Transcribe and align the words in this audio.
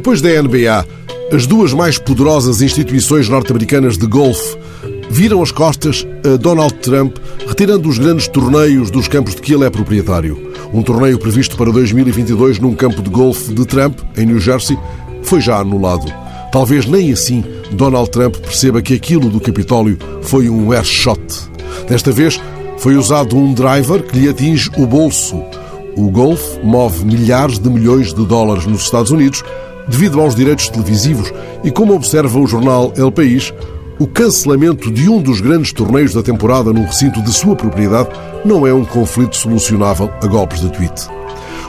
Depois 0.00 0.22
da 0.22 0.30
NBA, 0.30 0.86
as 1.30 1.46
duas 1.46 1.74
mais 1.74 1.98
poderosas 1.98 2.62
instituições 2.62 3.28
norte-americanas 3.28 3.98
de 3.98 4.06
golfe 4.06 4.56
viram 5.10 5.42
as 5.42 5.52
costas 5.52 6.06
a 6.24 6.38
Donald 6.38 6.72
Trump, 6.76 7.18
retirando 7.46 7.86
os 7.86 7.98
grandes 7.98 8.26
torneios 8.26 8.90
dos 8.90 9.06
campos 9.08 9.34
de 9.34 9.42
que 9.42 9.52
ele 9.52 9.66
é 9.66 9.68
proprietário. 9.68 10.52
Um 10.72 10.82
torneio 10.82 11.18
previsto 11.18 11.54
para 11.54 11.70
2022 11.70 12.58
num 12.60 12.74
campo 12.74 13.02
de 13.02 13.10
golfe 13.10 13.52
de 13.52 13.66
Trump, 13.66 13.98
em 14.16 14.24
New 14.24 14.40
Jersey, 14.40 14.78
foi 15.22 15.42
já 15.42 15.58
anulado. 15.58 16.10
Talvez 16.50 16.86
nem 16.86 17.12
assim 17.12 17.44
Donald 17.70 18.10
Trump 18.10 18.36
perceba 18.36 18.80
que 18.80 18.94
aquilo 18.94 19.28
do 19.28 19.38
Capitólio 19.38 19.98
foi 20.22 20.48
um 20.48 20.72
airshot. 20.72 21.20
Desta 21.86 22.10
vez 22.10 22.40
foi 22.78 22.96
usado 22.96 23.36
um 23.36 23.52
driver 23.52 24.02
que 24.02 24.18
lhe 24.18 24.30
atinge 24.30 24.70
o 24.78 24.86
bolso. 24.86 25.44
O 25.94 26.08
golfe 26.10 26.58
move 26.64 27.04
milhares 27.04 27.58
de 27.58 27.68
milhões 27.68 28.14
de 28.14 28.24
dólares 28.24 28.64
nos 28.64 28.84
Estados 28.84 29.10
Unidos 29.10 29.44
devido 29.88 30.20
aos 30.20 30.34
direitos 30.34 30.68
televisivos 30.68 31.32
e, 31.64 31.70
como 31.70 31.94
observa 31.94 32.38
o 32.38 32.46
jornal 32.46 32.92
El 32.96 33.10
País, 33.10 33.52
o 33.98 34.06
cancelamento 34.06 34.90
de 34.90 35.10
um 35.10 35.20
dos 35.20 35.40
grandes 35.40 35.72
torneios 35.72 36.14
da 36.14 36.22
temporada 36.22 36.72
num 36.72 36.86
recinto 36.86 37.20
de 37.22 37.32
sua 37.32 37.54
propriedade 37.54 38.08
não 38.44 38.66
é 38.66 38.72
um 38.72 38.84
conflito 38.84 39.36
solucionável 39.36 40.10
a 40.22 40.26
golpes 40.26 40.60
de 40.60 40.70
tweet. 40.70 41.08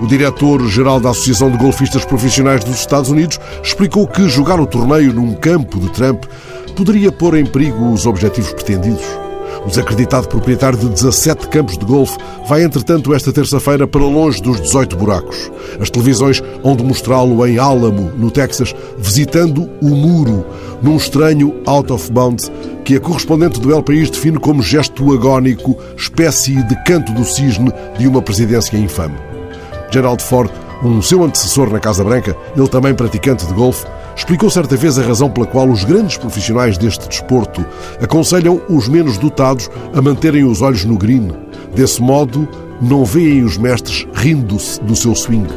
O 0.00 0.06
diretor-geral 0.06 1.00
da 1.00 1.10
Associação 1.10 1.50
de 1.50 1.58
Golfistas 1.58 2.04
Profissionais 2.04 2.62
dos 2.62 2.78
Estados 2.78 3.10
Unidos 3.10 3.40
explicou 3.62 4.06
que 4.06 4.28
jogar 4.28 4.60
o 4.60 4.66
torneio 4.66 5.12
num 5.12 5.34
campo 5.34 5.80
de 5.80 5.88
Trump 5.90 6.24
poderia 6.76 7.10
pôr 7.10 7.36
em 7.36 7.46
perigo 7.46 7.92
os 7.92 8.06
objetivos 8.06 8.52
pretendidos. 8.52 9.27
O 9.68 9.70
desacreditado 9.70 10.26
proprietário 10.28 10.78
de 10.78 10.88
17 10.88 11.48
campos 11.48 11.76
de 11.76 11.84
golfe 11.84 12.16
vai, 12.48 12.62
entretanto, 12.64 13.12
esta 13.12 13.30
terça-feira 13.30 13.86
para 13.86 14.00
longe 14.00 14.40
dos 14.40 14.58
18 14.62 14.96
buracos. 14.96 15.52
As 15.78 15.90
televisões 15.90 16.42
hão 16.64 16.74
de 16.74 16.82
mostrá-lo 16.82 17.46
em 17.46 17.58
Álamo, 17.58 18.10
no 18.16 18.30
Texas, 18.30 18.74
visitando 18.96 19.68
o 19.82 19.90
muro, 19.90 20.42
num 20.80 20.96
estranho 20.96 21.54
out 21.66 21.92
of 21.92 22.10
bounds 22.10 22.50
que 22.82 22.96
a 22.96 23.00
correspondente 23.00 23.60
do 23.60 23.70
El 23.70 23.82
País 23.82 24.08
define 24.08 24.38
como 24.38 24.62
gesto 24.62 25.12
agónico, 25.12 25.76
espécie 25.94 26.62
de 26.62 26.84
canto 26.84 27.12
do 27.12 27.22
cisne 27.22 27.70
de 27.98 28.08
uma 28.08 28.22
presidência 28.22 28.78
infame. 28.78 29.18
Gerald 29.90 30.22
Ford, 30.22 30.50
um 30.82 31.02
seu 31.02 31.22
antecessor 31.22 31.68
na 31.70 31.78
Casa 31.78 32.02
Branca, 32.02 32.34
ele 32.56 32.68
também 32.68 32.94
praticante 32.94 33.46
de 33.46 33.52
golfe, 33.52 33.84
explicou 34.18 34.50
certa 34.50 34.76
vez 34.76 34.98
a 34.98 35.02
razão 35.02 35.30
pela 35.30 35.46
qual 35.46 35.70
os 35.70 35.84
grandes 35.84 36.16
profissionais 36.16 36.76
deste 36.76 37.08
desporto 37.08 37.64
aconselham 38.02 38.60
os 38.68 38.88
menos 38.88 39.16
dotados 39.16 39.70
a 39.94 40.02
manterem 40.02 40.44
os 40.44 40.60
olhos 40.60 40.84
no 40.84 40.98
green. 40.98 41.30
Desse 41.74 42.02
modo, 42.02 42.46
não 42.82 43.04
veem 43.04 43.44
os 43.44 43.56
mestres 43.56 44.06
rindo-se 44.12 44.80
do 44.82 44.96
seu 44.96 45.14
swing. 45.14 45.48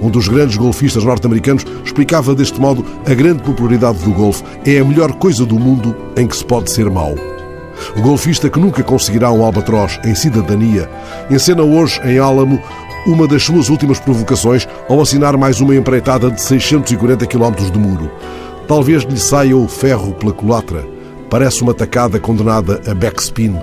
Um 0.00 0.10
dos 0.10 0.28
grandes 0.28 0.56
golfistas 0.56 1.04
norte-americanos 1.04 1.64
explicava 1.84 2.34
deste 2.34 2.58
modo 2.58 2.84
a 3.06 3.14
grande 3.14 3.42
popularidade 3.42 3.98
do 3.98 4.12
golfe 4.12 4.42
é 4.64 4.78
a 4.78 4.84
melhor 4.84 5.12
coisa 5.12 5.44
do 5.44 5.58
mundo 5.58 5.94
em 6.16 6.26
que 6.26 6.36
se 6.36 6.44
pode 6.44 6.70
ser 6.70 6.88
mau. 6.90 7.14
O 7.96 8.02
golfista 8.02 8.48
que 8.48 8.58
nunca 8.58 8.82
conseguirá 8.82 9.30
um 9.30 9.44
albatroz 9.44 9.98
em 10.04 10.14
cidadania 10.14 10.88
encena 11.30 11.62
hoje 11.62 12.00
em 12.04 12.18
Álamo 12.18 12.60
uma 13.06 13.26
das 13.26 13.42
suas 13.42 13.68
últimas 13.68 13.98
provocações 13.98 14.68
ao 14.88 15.00
assinar 15.00 15.36
mais 15.36 15.60
uma 15.60 15.74
empreitada 15.74 16.30
de 16.30 16.40
640 16.40 17.26
km 17.26 17.54
de 17.72 17.78
muro. 17.78 18.10
Talvez 18.68 19.02
lhe 19.04 19.18
saia 19.18 19.56
o 19.56 19.66
ferro 19.66 20.12
pela 20.12 20.32
culatra. 20.32 20.86
Parece 21.28 21.62
uma 21.62 21.74
tacada 21.74 22.20
condenada 22.20 22.80
a 22.86 22.94
backspin. 22.94 23.56